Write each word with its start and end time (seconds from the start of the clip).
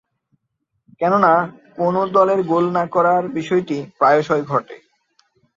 কেননা, 0.99 1.33
কোন 1.77 1.95
দলের 2.11 2.39
গোল 2.43 2.65
না 2.71 2.83
করার 2.87 3.23
বিষয়টি 3.37 3.77
প্রায়শঃই 3.97 4.43
ঘটে 4.43 4.75
থাকে। 4.75 4.87